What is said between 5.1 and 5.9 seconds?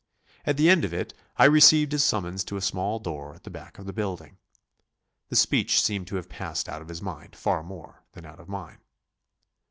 The speech